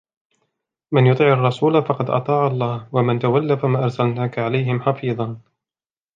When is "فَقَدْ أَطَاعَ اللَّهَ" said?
1.85-2.87